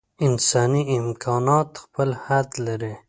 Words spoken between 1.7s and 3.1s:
خپل حد لري.